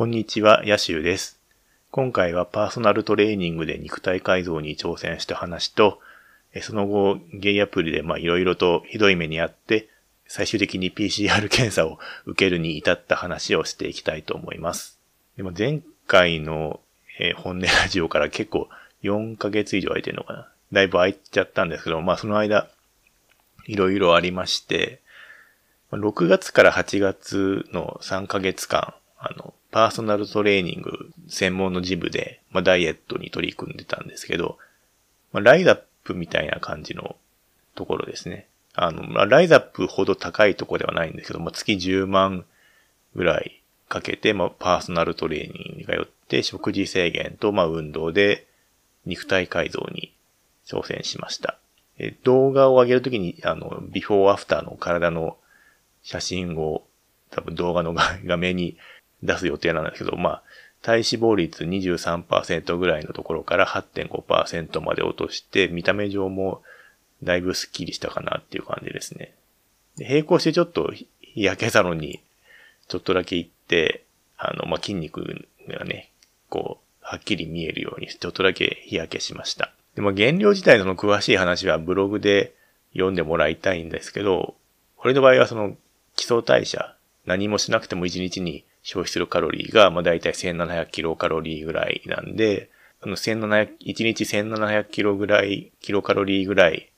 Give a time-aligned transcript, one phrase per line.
[0.00, 1.38] こんにちは、ヤシュです。
[1.90, 6.00] 今回はパーソナルトレーニングで肉体改造に挑戦した話と、
[6.62, 9.90] その後、ゲイアプリでまあいろいろとひどい目にあって、
[10.26, 14.98] 最終的に PCR 検査を受けるに至った話をしていきたいと思います。
[15.36, 16.80] でも前回の、
[17.18, 18.70] え本音ラジオから結構
[19.02, 20.48] 4ヶ月以上空いてるのかな。
[20.72, 22.70] だいぶ空いちゃったんですけど、まあその間、
[23.66, 25.02] いろいろありまして、
[25.92, 34.58] 6月から8月の3ヶ月間、あの、パーソナルトレーニング専門のジムで、まあ、ダイエットに取り組んでたんですけど、
[35.32, 37.16] まあ、ライザップみたいな感じの
[37.74, 38.46] ところですね。
[38.74, 42.44] あの、まあ、ライザップほど高いところではないんですけど、まあ、月10万
[43.14, 48.46] ぐらいかけて、まあ、パーソナルトレーニングに通って、食事制限と、まあ、運動で
[49.06, 50.12] 肉体改造に
[50.66, 51.58] 挑戦しました。
[51.98, 55.36] え動画を上げるときに、あの、ビフォーアフターの体の
[56.02, 56.82] 写真を
[57.30, 58.76] 多分動画の画面に
[59.22, 60.42] 出す予定なんですけど、まあ、
[60.82, 66.62] 体脂肪率23%ぐらいのところから8.5%まで落として、見た目上も
[67.22, 69.34] だいぶスッキリしたかなっていう感じですね。
[69.96, 72.20] で並行してちょっと日焼けサロンに
[72.88, 74.04] ちょっとだけ行って、
[74.38, 76.10] あの、まあ、筋肉がね、
[76.48, 79.72] こう、はっきり見えるようにちょっとだけ日焼けしました。
[79.94, 82.54] でも原料自体の詳しい話はブログで
[82.92, 84.54] 読んでもらいたいんですけど、
[84.96, 85.76] これの場合はその
[86.16, 86.94] 基礎代謝、
[87.26, 92.70] 何もしなくても1日に消費するカロリーが、まあ大体1700キロカロリーぐらいなんで、
[93.02, 96.90] あの1700、1日1700キロぐらい、キロカロリーぐらい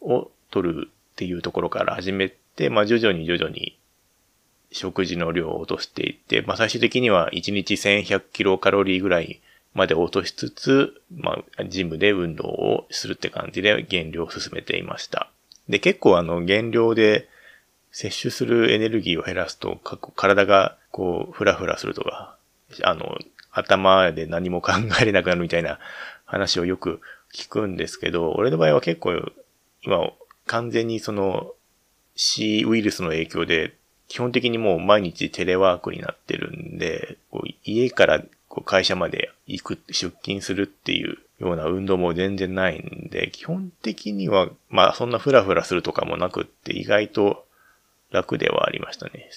[0.00, 3.78] を取るっていうところから始めて、まあ徐々に徐々に
[4.72, 9.40] 食事の量を落としていって、まあ最終的には1日1100キロカロリーぐらい
[9.74, 15.30] まで落としつつ、まあジムで運動をするって感じで減量を進めていました。
[15.68, 17.28] で、結構あの減量で
[17.92, 19.78] 摂取するエネルギーを減らすと、
[20.16, 22.36] 体がこう、ふらふらするとか、
[22.82, 23.16] あの、
[23.52, 25.78] 頭で何も考えれなくなるみたいな
[26.24, 27.00] 話をよく
[27.32, 29.12] 聞くんですけど、俺の場合は結構、
[29.84, 30.10] 今、
[30.46, 31.52] 完全にその、
[32.16, 33.76] C ウイルスの影響で、
[34.08, 47.44] 基本的にもう毎日テレワークになってるんで、こう家からこう会社まで行く、出勤するっていうような運動も全然ないんで、基本的には、まあそんなフラフラするとかもなくって意外と
[48.10, 49.28] 楽ではありましたね。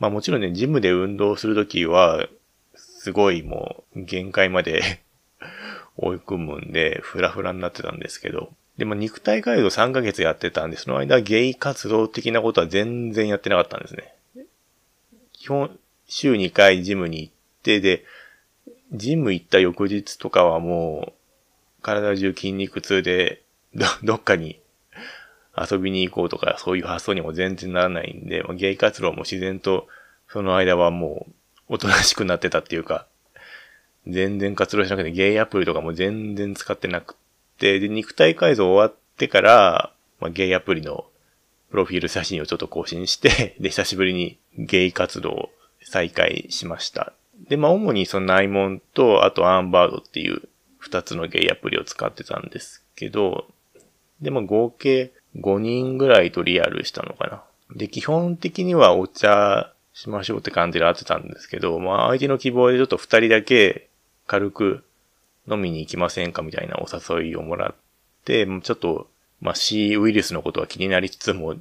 [0.00, 2.26] まあもちろんね、ジムで運動するときは、
[2.74, 5.00] すごいもう限界まで
[5.96, 14.14] 追い込むんで、フラフラになってたんですけど、でも肉体改造3ヶ月やってたんで、その間ゲイ活動的なことは全然やってなかったんですね。
[15.34, 15.78] 基本、
[16.08, 18.04] 週2回ジムに行って、で、
[18.92, 21.12] ジム行った翌日とかはも
[21.80, 23.42] う、体中筋肉痛で、
[23.74, 24.60] ど、どっかに
[25.60, 29.86] 遊びに行こうとか、そういう発想にも全然ならないんで、まあ、ゲイ活動も自然と、
[30.28, 33.06] その間はもう、おとなしくなってたっていうか、
[34.06, 37.16] 全然活動しなくて、ゲイアプリとかも全然使ってなく
[37.58, 41.06] て、で、肉体改造終わってから、まあ、ゲイアプリの
[41.70, 45.50] プロフィール写真をちょっと更新して、で、久しぶりにゲイ活動を
[45.82, 47.12] 再開しました。
[47.48, 50.48] で、まあ、主にそのナイモンと、あとアンバードっていう
[50.78, 53.46] 二つのゲイアプリを使ってたんですけど、
[54.20, 57.42] でも合計5人ぐらいとリアルしたのかな。
[57.76, 63.88] で、基本的にはお茶しましょうって感じで会ってたんですけど、まあ相手の希望でちょっと2人だけ
[64.26, 64.84] 軽く
[65.48, 66.86] 飲みに行きませんかみたいなお
[67.20, 67.74] 誘いをもらっ
[68.24, 69.08] て、ちょっと、
[69.40, 71.56] まあ C ウイルスのことは気になりつつも、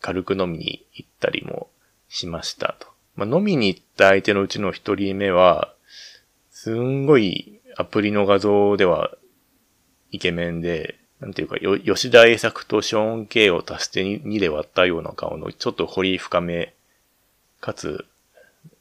[0.00, 1.68] 軽く飲みに行ったりも
[2.08, 2.88] しましたと。
[3.16, 5.74] まあ飲みに行った相手のうちの1人目は、
[6.50, 9.10] すんごいアプリの画像では
[10.10, 16.74] イケメンで、なんていうか、よ吉田栄作とショーン・ケイを足して2で割ったような顔の、ちょっと彫り深め、
[17.60, 18.06] かつ、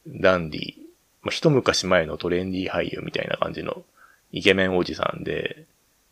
[0.08, 0.74] ダンディ、
[1.22, 3.84] まあ、一昔前のトレンディ俳優みたいな感じの
[4.32, 5.66] イケメンおじさんで、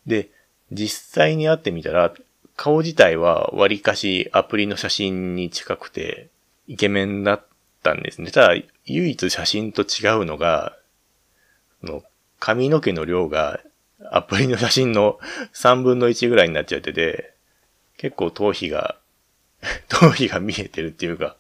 [0.05, 0.29] で、
[0.71, 2.13] 実際に会ってみたら、
[2.57, 6.27] 顔自体は割かしアプリの写真に近くて、
[6.67, 7.45] イケメンだっ
[7.83, 8.31] たんですね。
[8.31, 10.75] ただ、唯一写真と違うのが、
[11.83, 12.03] の
[12.39, 13.61] 髪の毛の量が
[14.11, 15.19] アプリの写真の
[15.53, 17.33] 3分の1ぐらいになっちゃってて、
[17.97, 18.97] 結構頭皮が、
[19.89, 21.35] 頭皮が見えてるっていうか、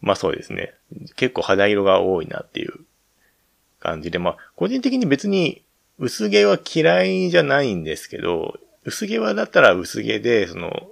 [0.00, 0.74] まあそうですね。
[1.16, 2.72] 結構肌色が多いなっていう
[3.80, 5.62] 感じで、まあ個人的に別に
[5.98, 10.90] 薄毛は嫌いじゃないんですけど、薄毛はだったら薄毛で、その、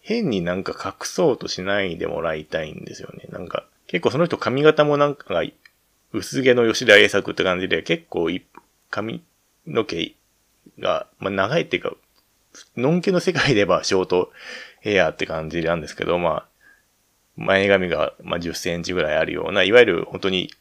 [0.00, 3.24] 変になんか隠そうとしないでもらいたいんですよね。
[3.30, 5.42] なんか、結構その人髪型もなんか
[6.12, 8.28] 薄毛の吉田栄作って感じで、結構
[8.90, 9.22] 髪
[9.70, 10.14] の毛
[10.78, 11.92] が、まあ、長いっていうか、
[12.76, 14.32] のんけの世界で言えばショート
[14.80, 16.46] ヘアって感じなんですけど、まあ、
[17.36, 20.52] 前髪が、まあ、10センチぐらいあるような、いわゆる本当に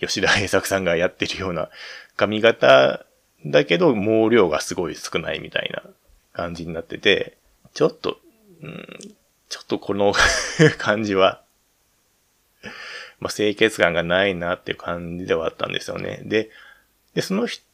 [0.00, 1.68] 吉田栄作さんがやってるような
[2.16, 3.06] 髪型
[3.44, 5.82] だけど毛量がすごい少ないみたいな
[6.32, 7.36] 感じになってて、
[7.74, 8.18] ちょっと、
[8.62, 8.86] うん、
[9.48, 10.14] ちょっとこの
[10.78, 11.42] 感じは、
[13.20, 16.22] まあ、清潔感がないなっていう感じではあったんですよね。
[16.24, 16.50] で、
[17.14, 17.65] で、その人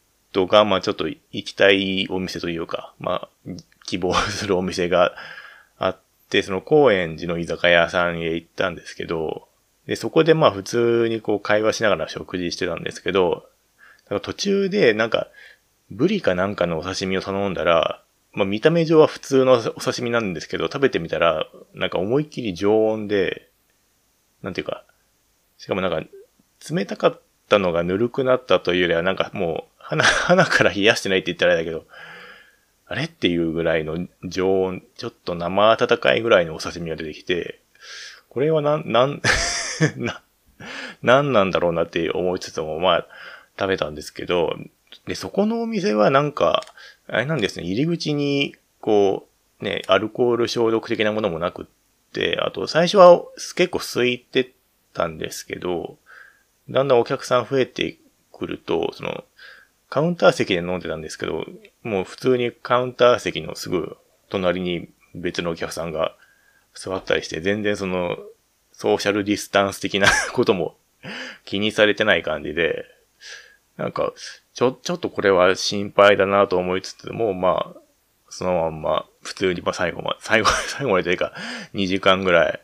[0.47, 3.51] が、まあちょっと行きたいお店というか、まあ、
[3.87, 5.15] 希望するお店が
[5.79, 5.99] あっ
[6.29, 9.49] て、その高円寺の居酒屋さんへ行ったんですけど、
[9.87, 13.47] で、そこでまあ普通にこう会話しながら食事してたんですけど、
[14.23, 15.29] 途中でなんか、
[15.91, 18.03] ブリかなんかのお刺身を頼んだら、
[18.33, 23.51] まあ見た目上は普通のお刺身なんですけど、食べてみたら、なんか思いっきり常温で、
[24.43, 24.85] なんていうか、
[25.59, 26.03] しかもなんか、
[26.71, 31.87] 冷たかったのがぬるくなったというよりは、なんかもう、鼻、 鼻から冷やしてないって言ったらあれだけど、
[32.87, 37.61] あれっていうぐらいの常温、ちょっと生温かいぐらいのお刺身が出てきて、
[38.29, 39.23] これはな、なん、
[39.97, 40.23] な、
[41.03, 43.07] なんなんだろうなって思いつつも、まあ、
[43.59, 44.57] 食べたんですけど、
[45.07, 46.65] で、そこのお店はなんか、
[47.09, 49.29] あれなんですね、入り口に、こ
[49.61, 51.67] う、ね、アルコール消毒的なものもなくっ
[52.13, 53.23] て、あと、最初は
[53.57, 54.53] 結構空いて
[54.93, 55.99] たんですけど、
[56.69, 57.97] だんだんお客さん増えて
[58.33, 59.25] くると、その、
[59.93, 61.45] カウンター席で飲んでたんですけど、
[61.83, 63.99] もう普通にカウンター席のすぐ
[64.31, 66.17] 隣に別のお客さんが
[66.73, 68.17] 座ったりして、全然その、
[68.73, 70.79] ソーシャルディスタンス的な ことも
[71.45, 72.87] 気にされてない感じで、
[73.77, 74.15] なんか、
[74.55, 77.81] ちょ、ちょっとこれは心配だなと思いつつも、まあ、
[78.31, 81.35] そのまんま、普通に、まあ最後まで、 最後、最後までというか、
[81.75, 82.61] 2時間ぐらい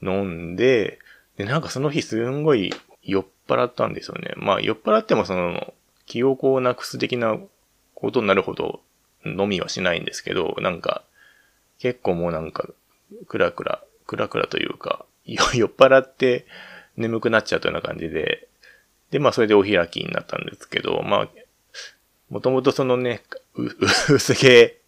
[0.00, 0.98] 飲んで、
[1.36, 2.72] で、なんかその日すんごい
[3.02, 4.32] 酔っ払ったんですよね。
[4.36, 5.74] まあ酔っ払ってもその、
[6.10, 7.38] 記憶をなくす的な
[7.94, 8.80] ことになるほど
[9.24, 11.04] 飲みはしないんですけど、なんか、
[11.78, 12.68] 結構もうなんか、
[13.28, 16.46] クラクラ、クラクラというか、 酔っ払って
[16.96, 18.48] 眠くなっちゃったような感じで、
[19.12, 21.28] で、まあそれでお開きになったんですけど、まあ、
[22.28, 23.22] もともとそのね、
[24.10, 24.80] 薄毛、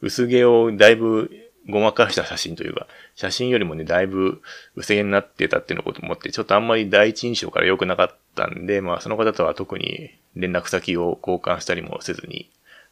[0.00, 1.30] 薄毛をだいぶ
[1.68, 4.40] ごまかした写真というか、写真よりもね、だいぶ
[4.76, 12.48] 薄毛になってたっていうのこと思って、ちょっとあんまり第一印象から良くなかったんで、まあその方とは特に連絡先を交換したりもせずに、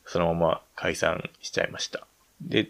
[0.06, 2.06] そのまま解散しちゃいました。
[2.40, 2.68] で、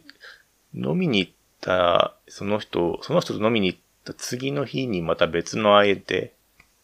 [0.74, 6.32] 飲みに行ったその人、その人と飲みに行った次の日にまた別の相手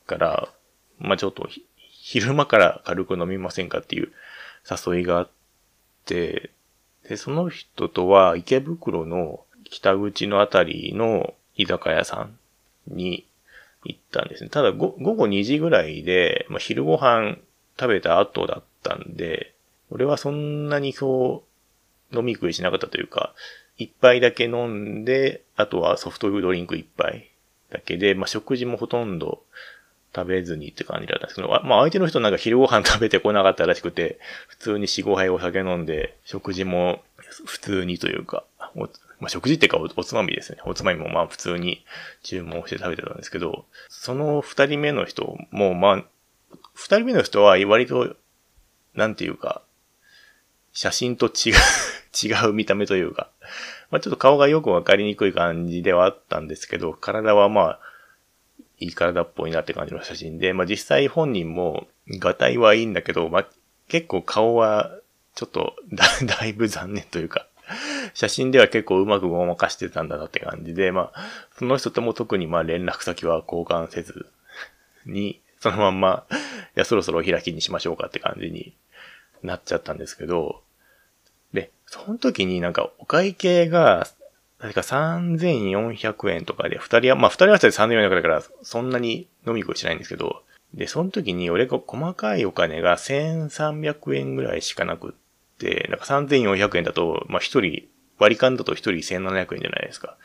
[0.06, 0.48] から、
[0.98, 4.12] まあちょっと昼間から軽く飲みませんかっていう
[4.86, 5.30] 誘いがあっ
[6.06, 6.50] て、
[7.10, 12.38] で、その人とは池袋の北口のあたりの居酒屋さん
[12.86, 13.26] に
[13.84, 14.48] 行ったんですね。
[14.48, 17.36] ただ午後2時ぐらいで、まあ、昼ご飯
[17.78, 19.52] 食べた後だったんで、
[19.90, 21.42] 俺はそんなにそ
[22.12, 23.34] う飲み食いしなかったというか、
[23.76, 27.28] 一杯だけ飲んで、あとはソフトドリンク一杯
[27.70, 29.42] だけで、まあ、食事もほとんど
[30.14, 34.18] 食べずにって感じだったんですけど、まあ相手の人なんか昼ご飯食べてこなかったらしくて、
[34.48, 37.02] 普通に4、5杯お酒飲んで、食事も
[37.44, 38.44] 普通にというか、
[39.20, 40.58] まあ食事っていうかおつまみですね。
[40.64, 41.84] おつまみもまあ普通に
[42.22, 46.04] 注文して食べてたんですけど、その二人目の人もまあ、
[46.74, 48.16] 二人目の人は割と、
[48.94, 49.62] なんていうか、
[50.72, 51.54] 写真と違う
[52.12, 53.28] 違う見た目というか、
[53.90, 57.80] まあちょっと顔がよくわかりにくい感じではあったんですけど、体はまあ、
[58.80, 63.46] いい体っぽいなって感じの写真で、まあ実際本人も、画体はいいんだけど、まあ
[63.88, 64.90] 結構顔は、
[65.34, 67.46] ちょっとだ、 だいぶ残念というか、
[68.14, 74.26] 写真では結構うまくごまかしてたんだなって感じで、まあ、その人とも特にまあ連絡先は交換せず
[75.06, 76.34] に、そのまんま、い
[76.74, 78.74] や、そろそろお開きにしましょうかって感じに
[79.42, 80.62] なっちゃったんですけど、
[81.52, 84.06] で、その時になんかお会計が
[84.60, 90.42] 確か3400円とかで、二人は、まあ二人合わせて3400円だから、そんなに飲み食いしないんですけど、
[90.74, 95.12] で、その時に俺が細かいお金が1300円ぐらいしかなくっ
[95.58, 97.88] て、なんか3400円だと、まあ一人、
[98.18, 100.18] 割り勘だと一人1700円じゃないですか。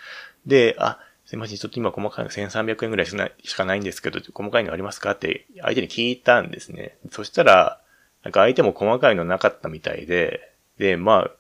[0.45, 3.15] で、あ、すいません、ちょっと今細かいの1300円ぐらいし
[3.55, 6.97] かないんですけど、細かいのありますかって相手に聞いたんですね。
[7.09, 7.79] そしたら、
[8.23, 11.31] なんか相手も細かいのなかったみたいで、で、まあ、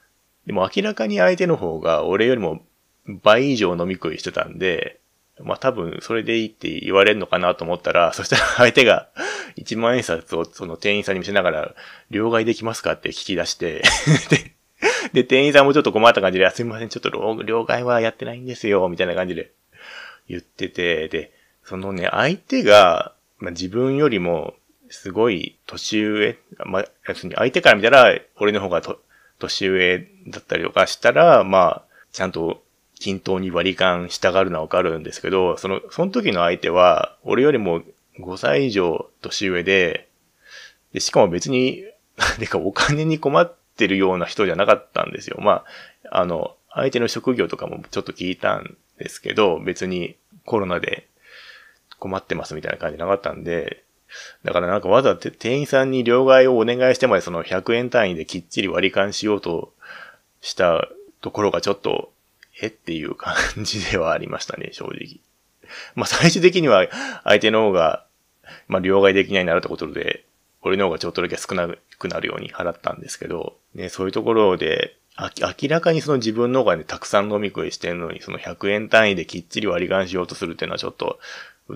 [0.47, 2.63] でも明らかに相手の方が俺よりも
[3.07, 4.99] 倍以上飲み食いしてたんで、
[5.41, 9.09] まあ多分それでいいって言われるのかなと思ったら、 そしたら相手が
[9.57, 11.75] 1万円札をその店員さんに見せながら、
[12.09, 12.93] 両替できますか？
[12.93, 13.83] って聞き出して
[15.13, 17.09] で、店員さんもちょっと困った感じで、すみません、ちょっと
[17.43, 19.51] 両替はやってないんですよ、みたいな感じで
[20.27, 21.31] 言ってて、で、
[21.63, 24.55] そのね、相手が、まあ、自分よりも
[24.89, 26.83] すごい年上、まあ、
[27.23, 29.01] に相手から見たら俺の方がと
[29.39, 32.63] 年上だったりとかしたら、まあ、ちゃんと
[32.99, 37.81] 均等に割り勘したがるのはわかるんですけど、その、その時の相手は、俺よりも
[38.19, 40.07] 5歳以上年上で、
[40.93, 41.83] で、しかも別に、
[42.17, 45.37] なんでかお金に困ってるような人じゃなかったんですよ。
[45.41, 45.65] ま
[46.09, 51.07] あ、あの、相手の職業とかもちょっと聞いたんですけど、別にコロナで
[51.99, 53.83] 困ってますみたいな感じなかったんで、
[54.43, 59.73] だからなんかわざわざ店員さんに両替をお願いしてまでその100円単位できっちり割り勘しようと
[60.41, 60.87] した
[61.21, 62.11] ところがちょっと、
[62.61, 65.19] えっていう感じではありましたね、正直。
[65.95, 66.87] まあ最終的には
[67.23, 68.05] 相手の方が、
[68.67, 70.25] まあ両替できないなるってことで、
[70.61, 71.67] 俺の方がちょっとだけ少な
[71.99, 81.19] くなるように払ったんですけど、ね、そういうところで、明らかにその自分の方がね、たくさん飲み食いしてんのに、その100円単位できっちり割り勘しようとするっていうのはちょっと、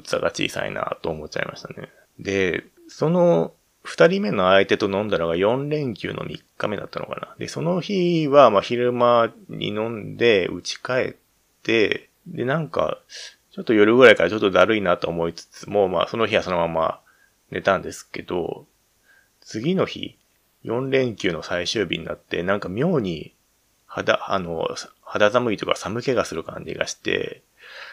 [0.04, 1.90] 器が小さいなと思っちゃいましたね。
[2.20, 7.36] で、その二人目の相手と飲んだのが4連休の3日目だったのかな。
[7.38, 11.16] で、その日は、ま、昼間に飲んで、打ち帰っ
[11.64, 13.00] て、で、なんか、
[13.52, 17.00] ちょっと夜ぐらいからちょっとだるいなと思いつつも、まあ、その日はそのまま
[17.52, 18.66] 寝たんですけど、
[19.42, 20.18] 次の日、
[20.66, 23.34] 4連休の最終日になって、なんか妙に
[23.88, 24.68] 肌、あの、
[25.02, 27.42] 肌寒いとか寒気がする感じがして、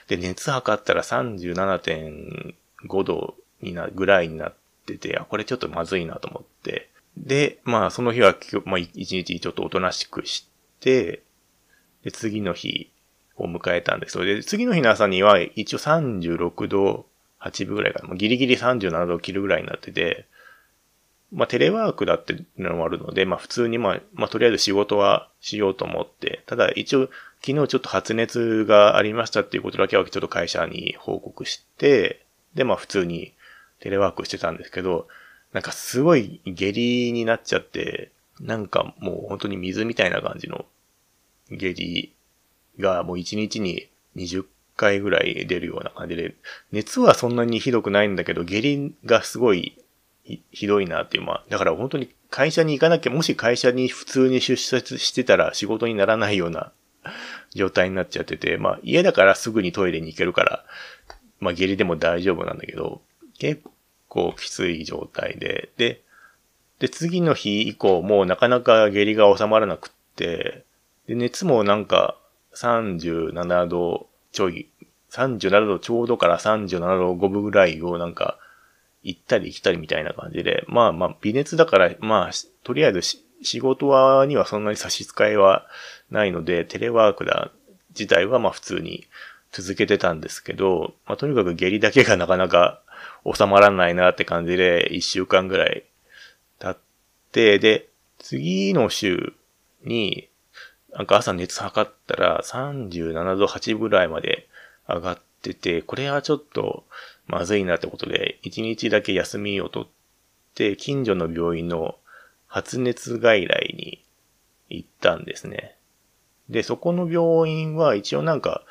[0.08, 6.88] で、熱測ったら37.5度にな、ぐらいになってて、あ、これちょっとまずいなと思って。
[7.16, 10.48] で、まあ、その日は、まあ、一日ちょっとおとなしくし
[10.80, 11.22] て、
[12.02, 12.90] で、次の日
[13.36, 14.18] を迎えたんです。
[14.24, 17.06] で、次の日の朝には一応36度
[17.40, 18.14] 8分ぐらいかな。
[18.14, 20.26] ギリギリ37度を切るぐらいになってて、
[21.32, 27.08] まあ、テレワークだっていうのもあるので、まあ、普通にまあ、まあ、とりあえず仕事はしようと思って、ただ一応、
[27.44, 32.24] 昨日ちょっと発熱がありましたっていうことだけはちょっと会社に報告して、
[32.54, 33.32] で、まあ、普通に
[33.80, 35.08] テレワークしてたんですけど、
[35.52, 40.66] なんかすごい下痢になっちゃって、なんかもう本当に水みたいな感じの
[41.50, 42.14] 下痢
[42.78, 44.44] がもう1日に20
[44.76, 46.34] 回ぐらい出るような感じで、
[46.72, 49.78] 熱はそんなにひどくないんだけど、下痢がすごい
[50.50, 56.72] ひどいなっていう、まあ、だから本当に会社に行かなきゃ、もし会社に普通に出社してたら仕事にならないような
[57.54, 60.64] 状態になっちゃってて、まあ家だからすぐにトイレに行けるから、
[61.40, 63.00] まあ下痢でも大丈夫なんだけど、
[63.38, 63.62] 結
[64.08, 66.02] 構きつい状態で、で、
[66.78, 70.64] で、次の日以降もなかなか下痢が収まらなくって、
[71.06, 72.16] で、熱もなんか
[72.54, 74.68] 37度ちょい、
[75.10, 78.38] 37度ちょうどから37度5分ぐらいをなんか
[79.02, 82.30] 行ったり来たりみたいな感じで、まあまあ微熱だから、まあ、
[82.64, 83.02] とりあえず
[83.42, 85.66] 仕事はにはそんなに差し支えは
[86.10, 87.50] ないので、テレワークだ
[87.90, 89.06] 自体はまあ普通に
[89.52, 92.82] 続けてたんですけど、まあとにかく下痢だけがなかなか
[93.24, 95.84] 収まらないなって感じで、一週間ぐらい
[96.58, 96.78] 経っ
[97.32, 99.34] て、で、次の週
[99.84, 100.28] に、
[100.92, 104.48] なんか朝熱測ったら37度8ぐらいまで
[104.88, 106.84] 上がってて、これはちょっと
[107.26, 109.88] まずいなってことで、1日だけ休みを取っ
[110.54, 111.96] て、近所の病院の
[112.46, 114.02] 発熱外来に
[114.68, 115.76] 行ったんですね。
[116.48, 118.62] で、そこの病院は一応なんか、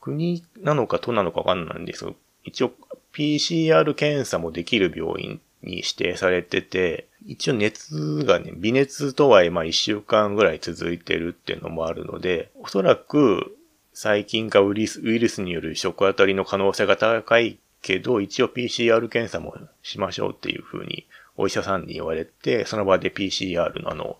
[0.00, 2.72] 国なのか都なのかわかんないんですけど、一応
[3.14, 13.56] PCR 検査もできる病院に指定されてて、一応熱がね、微熱とはいえまあ一週間ぐらい続いてるっていうのもあるので、おそらく
[13.92, 14.86] 細菌かウイ
[15.18, 21.06] ルスによる食当たりの可能性が高いけど、一応 PCR 検査もしましょうっていう風に
[21.36, 24.18] お医者さんに言われて、その場で PCR のあの、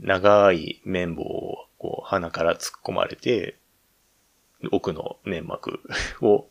[0.00, 3.58] 長い綿棒をこう鼻から突っ込まれて、
[4.72, 5.80] 奥の粘膜
[6.20, 6.46] を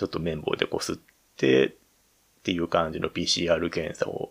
[0.00, 0.96] ちょっと綿棒でこすっ
[1.36, 1.72] てっ
[2.42, 4.30] ていう感じの PCR 検査を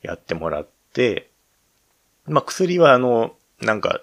[0.00, 1.28] やってもらって、
[2.24, 4.00] まあ、薬はあの、なんか、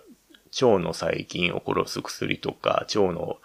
[0.61, 3.37] 腸の細菌を殺す薬とか、腸の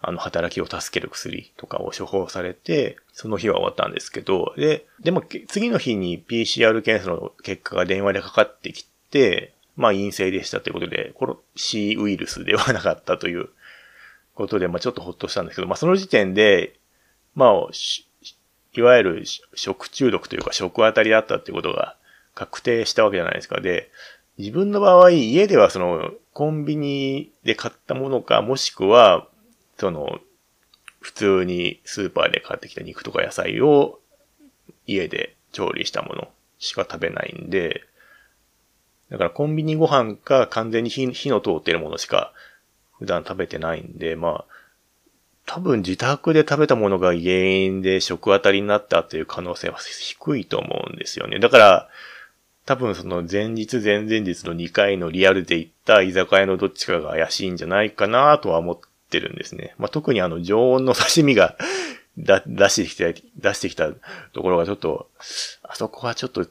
[0.00, 13.48] あの、働きを助ける薬とかを処方されて、その日は終わったんですけど、で、でも次の日に PCR 検査の結果が電話でかかってきて、まあ陰性でしたということで、この C ウイルスではなかったという
[14.36, 16.78] ことで、まあちょっとほっとしたんですけど、まあその時点で、
[17.38, 17.50] まあ、
[18.72, 21.94] いわゆる食中毒というか食当たりだったっていうことが
[22.34, 23.60] 確定したわけじゃないですか。
[23.60, 23.92] で、
[24.38, 29.28] 自分の場合、家ではそのコンビニで買ったものか、もしくは
[29.78, 30.18] その、
[30.98, 34.00] 普通にスーパーで買ってきた肉とか野菜を
[34.88, 36.28] 家で調理したもの
[36.58, 37.84] しか食べないんで、
[39.10, 42.32] だからコンビニご飯か完全に火の通ってるものしか
[42.98, 44.57] 普段食べてないんで、まあ、
[45.48, 51.38] 多分自宅で食べたものが原因で食当たりになったっていう可能性は低いと思うんですよね。
[51.38, 51.88] だから、
[52.66, 58.78] 多分その前日前々日の2回のリアルで行った居酒屋のどっちかが怪しいんじゃないかなとは思っ
[59.08, 59.74] てるんですね。
[59.78, 61.56] まあ、特にあの常温の刺身が
[62.18, 63.90] だ出してきて、出してきた
[64.34, 65.08] ところがちょっと、
[65.62, 66.46] あそこはちょっと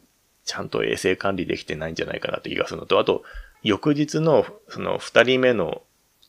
[0.48, 3.24] ちゃんと衛生管理できてないんじゃないかなって気がするのと、あと、
[3.62, 5.84] 翌日の、その、二人目の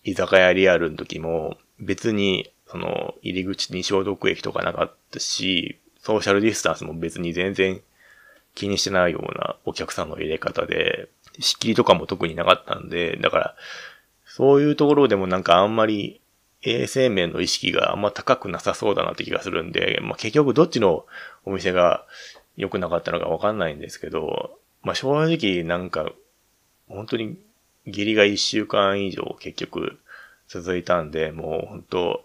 [0.05, 7.81] 居酒屋リアルの時も、別に、その、入り口に消毒液とかなかったし、ソーシャルディスタンスも別に全然
[8.55, 11.09] 気にしてないようなお客さんの入れ方で、
[11.41, 13.57] 仕切りとかも特になかったんで、だから、
[14.27, 16.21] そういうところでもなんかあんまり
[16.63, 21.07] 衛生面の意識があんま高くなさそうだなって気がするんで、まあ、結局どっちの
[21.45, 22.05] お店が
[22.57, 26.11] 良くなかったのかわかんないんですけど、まあ、正直なんか、
[26.89, 27.39] 本当に
[27.87, 29.99] 下痢が一週間以上結局
[30.49, 32.25] 続いたんで、もう本当、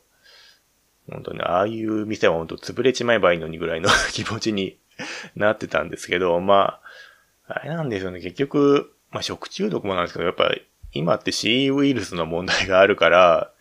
[1.11, 4.77] 本当にああいう店は本当潰れちまえばいいのにぐらいの 気持ちに
[5.35, 6.79] なってたんですけど、ま
[7.47, 8.21] あ、あれなんですよね。
[8.21, 10.53] 結局、まあ食中毒もなんですけど、やっぱ
[10.93, 13.51] 今って C ウイルスの問題があるから、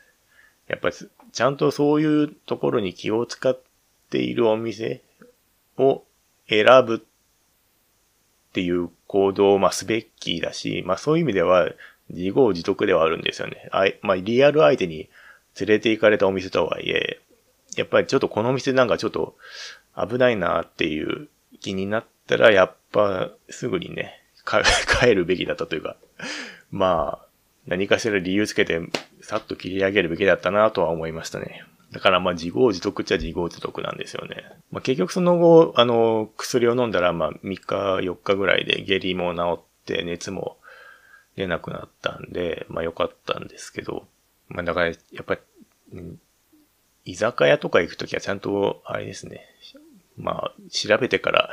[0.68, 0.94] やっぱり
[1.32, 3.58] ちゃんとそういうところに気を使っ
[4.10, 5.02] ているお店
[5.76, 6.04] を
[6.48, 11.70] 選ぶっていう行動を、まあ、すべきだし、まあそういう意味では
[12.10, 13.68] 自業自得ではあるんですよね。
[13.72, 15.08] あいまあリアル相手に
[15.58, 17.20] 連れて行かれたお店とはいえ、
[17.76, 19.36] やっぱりちょっとこのお店なんかちょっと
[19.96, 21.28] 危ないなっていう
[21.60, 24.20] 気になったら、やっぱすぐにね、
[25.00, 25.96] 帰るべきだったというか、
[26.70, 27.26] まあ、
[27.66, 28.80] 何かしら理由つけて、
[29.20, 31.64] さっと切り上げるべきだったなとは思いましたね。
[31.92, 34.44] だからまあ自業自得っちゃ自業自得なんですよね。
[34.70, 40.56] まあ結局その後、あの、薬を飲んだらまあ3日4日ぐらいで下痢も治って熱も
[41.36, 44.06] 出なくなったんで、まあ良かったんですけど、
[44.48, 45.40] まあだからやっぱり、
[47.04, 49.46] 居酒屋とか行くときはちゃんと、あれですね。
[50.16, 51.50] まあ、調べてから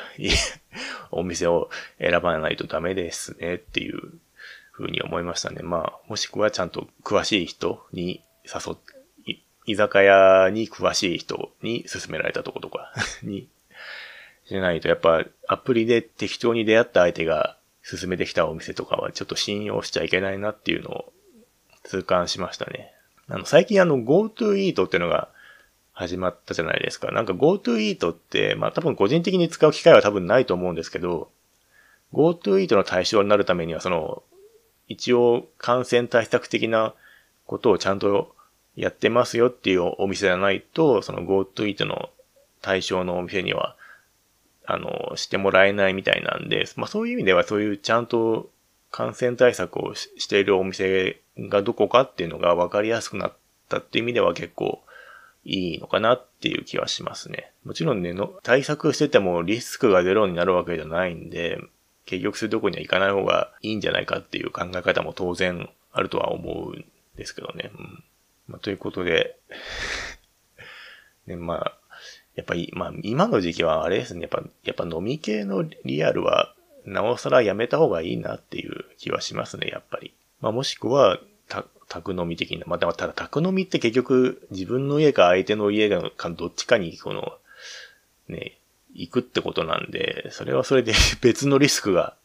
[1.11, 4.19] お店を選ばないとダメですねっていう
[4.71, 5.61] ふうに思いましたね。
[5.63, 13.47] まあ、もしくはちゃんと詳しい人に誘っ、居酒屋に詳しい人に勧められたとことか に
[14.45, 21.13] しないと、やっぱアプリで適当に出会った相手が勧めてきたお店とかはちょっと信用しちゃいけないなっていうのを
[21.83, 22.93] 痛感しましたね。
[23.29, 25.29] あの、最近あの GoTo Eat っていうのが
[25.99, 27.11] 始まったじゃないですか。
[27.11, 31.29] なんか GoTo Eat って、まあ多分個人的に使う機会は多分ないと思うんですけど、
[32.13, 34.23] GoTo Eat の対象になるためには、その、
[34.87, 36.93] 一応感染対策的な
[37.45, 38.33] ことをちゃんと
[38.77, 42.09] やってますよっていうお店じゃないと、その GoTo Eat の
[42.61, 43.75] 対象のお店には、
[44.65, 48.49] あの、してもらえないみたいなんで、まあそういう意味ではそういうちゃんと
[48.89, 53.33] 感染対策をしているお店がどこかっていうのが分かりやすくなっ
[53.67, 54.81] たっていう意味では結構
[55.49, 57.51] いいのかなっていう気はしますね。
[57.65, 61.59] もちろんね、の対策しててもリスクがゼロになるわけじゃないんで、
[62.05, 66.85] 結局そういうとこには行かない方がいいんじゃないかっていう考え方も当然あるとは思うん
[67.17, 67.71] ですけどね。
[67.75, 68.03] うん
[68.47, 69.37] まあ、ということで
[71.25, 71.77] ね、まあ、
[72.35, 76.53] やっぱり、まあ、今の時期はあれですね、やっぱ、やっぱ飲み系のリアルは、
[76.85, 80.13] なおさらやめた方がいいなっていう気はしますね、やっぱり。
[80.41, 81.19] まあ、もしくは、
[81.89, 82.63] 宅飲み的な。
[82.67, 87.33] まあ、ただ宅飲みって結局自分の家か相手の家かどっちかにこの、
[88.29, 88.57] ね、
[88.93, 92.15] 行くってことなんで、それはそれで 別のリスクが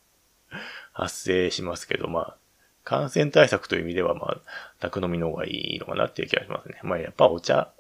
[0.93, 2.37] 発生しますけど、まあ、
[2.85, 4.41] 感染対策という意味では、まあ、
[4.79, 6.79] 宅飲みの方がいいのかなっていう気がしますね。
[6.83, 7.73] まあ、やっぱお茶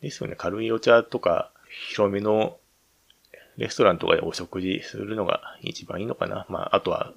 [0.00, 0.36] ですよね。
[0.36, 1.50] 軽いお茶とか、
[1.90, 2.58] 広めの
[3.58, 6.46] レストランとかでお食事するのが一番いいのかな。
[6.48, 7.12] まあ、あとは、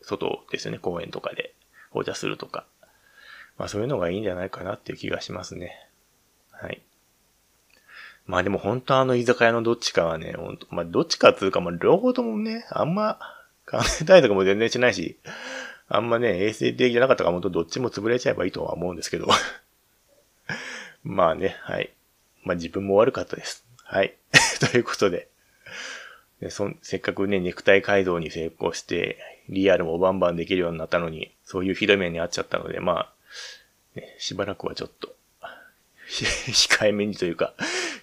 [0.00, 0.78] 外ですよね。
[0.78, 1.54] 公園とかで
[1.92, 2.64] お茶するとか。
[3.58, 5.72] まあそういうのがいいんじゃないかなっていう気がしますね。
[6.52, 6.80] はい。
[8.26, 13.18] まあでも本当あの居酒屋のどっちかはね、本当まあどっちかっていうか、まあ両方ともね、あんま
[13.66, 15.18] 考えたいとかも全然しないし、
[15.88, 19.28] あんまね、衛生的じゃなかったから本当どっちも潰れちゃえばいいとは思うんですけど。
[21.02, 21.92] まあね、はい。
[22.44, 23.64] まあ自分も悪かったです。
[23.82, 24.14] はい。
[24.70, 25.28] ということで。
[26.40, 29.18] でそせっかくね、ネクタイ改造に成功して、
[29.48, 33.12] リアルもバンバンできるようになったのに、そういうひどい目に遭っちゃったので、まあ、
[33.94, 35.14] ね、しばらくはちょっと、
[36.08, 37.54] 控えめにというか、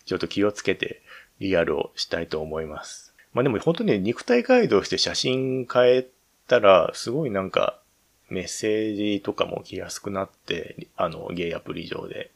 [0.05, 1.01] ちょっと気をつけて
[1.39, 3.13] リアルをしたいと思います。
[3.33, 6.07] まあでも本当に肉体改造して写真変え
[6.47, 7.79] たら、すごいなんか、
[8.29, 12.31] メッセージとかも来やすくなって、あの、ゲイアプリ上で。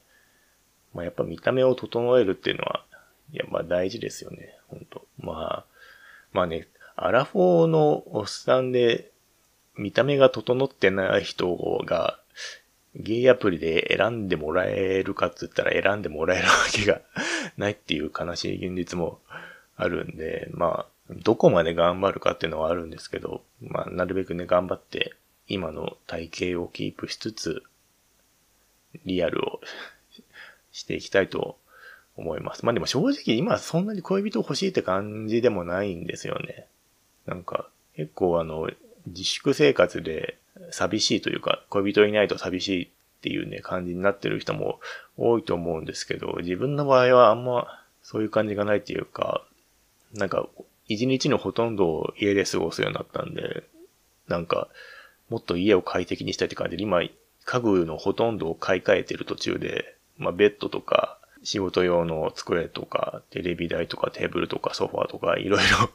[0.94, 2.84] まあやっぱ見た目を整えるっていうのは、
[3.32, 5.66] いや、まあ大事ですよね、本当まあ、
[6.32, 9.12] まあね、アラフォーのおっさんで、
[9.78, 12.20] 見た目が整ってない人が
[13.00, 17.02] ゲイアプリで選んでもらえるかって言ったら選んでもらえるわけが
[17.58, 19.20] ないっていう悲しい現実も
[19.78, 25.14] あるんで、まあ、どこまで頑張るかっていうのはあるんですけど、まあ、なるべくね、頑張って
[25.48, 27.64] 今の体型をキープしつつ、
[29.06, 29.62] リアルを
[30.72, 31.58] していきたいと
[32.18, 32.66] 思います。
[32.66, 36.68] まあでも正直今そんなに恋人欲しいって感じでもないんですよね。
[37.26, 38.70] なんか結構あの
[39.10, 40.38] 自粛生活で
[40.72, 42.88] 寂しいというか恋人いないと寂しいっ
[43.22, 44.80] ていうね感じになってる人も
[45.18, 47.68] 多いと思うんですけど、自分の場合はあんま
[48.02, 49.44] そういう感じがないっていうか、
[50.14, 50.48] なんか
[50.88, 53.64] 一日のほとんどを家で過ごすようになったんで、
[54.28, 54.68] なんか
[55.30, 57.02] もっと家を快適にしたいって感じで、今
[57.46, 65.90] 家具のほとんどを買い替えてる途中で、まあベッドとか仕事用の机とか、テレビ台とかテーブルとかソファーとか、いろいろ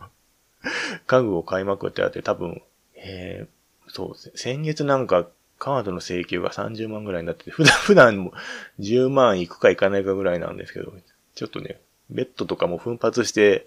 [1.07, 2.63] 家具を買いまくってあって、多分、
[3.05, 8.33] えー、そう、先月なんかカードの請求が30万ぐらいになってて、普段、 普段も
[8.81, 10.93] 10万いくかいかないかぐらいなんですけど、
[11.35, 13.67] ちょっとね、ベッドとかも奮発して、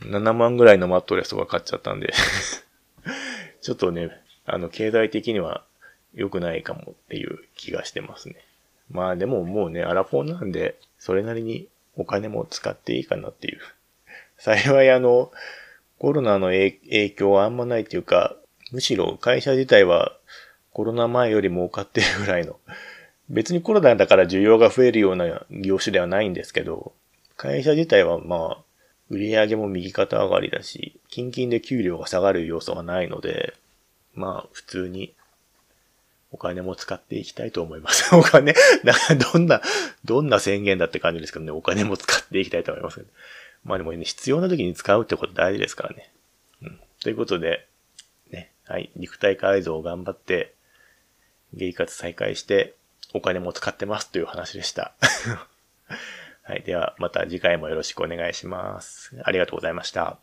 [0.00, 2.12] 7万ぐらいのマットレスが買っちゃったんで
[3.62, 4.10] ちょっとね、
[4.44, 5.64] あの、経済的には
[6.14, 8.36] 良くないかもっていう気がしてますね。
[8.90, 13.60] まあでももうね、アラフォーなんで、それなりにお金も使っていいかなっていう。
[14.36, 15.32] 幸いあの、
[15.98, 18.36] コロナの影響はあんまないっていうか、
[18.72, 20.12] むしろ会社自体は
[20.72, 22.58] コロナ前より儲かってるぐらいの、
[23.28, 26.92] 別にコロナだから需要が増えるような業種ではないんですけど、
[27.36, 28.64] 会社自体はまあ、
[29.10, 33.54] 売り上げも右肩上がりだし、近々で給料が下がる要素がないので、
[34.14, 35.14] まあ、普通に
[36.30, 38.12] お金も使っていきたいと思います。
[38.16, 38.54] お金、
[39.32, 39.62] どんな、
[40.04, 43.04] どんな宣言だって感じですけどね、お金も使っていきたいと思います。
[43.64, 46.10] まあでもね、必要な時に使うってこと大事ですからね。
[46.62, 46.80] うん。
[47.00, 47.66] ということで、
[48.30, 50.54] ね、はい、肉体改造を頑張って、
[51.54, 52.74] ゲイ活再開して、
[53.14, 54.94] お金も使ってますという話でした。
[56.42, 56.62] はい。
[56.62, 59.16] では、また次回もよろしくお願いします。
[59.22, 60.18] ありがとうございました。